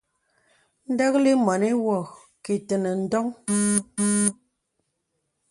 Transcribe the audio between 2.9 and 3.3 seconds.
ǹdɔŋ.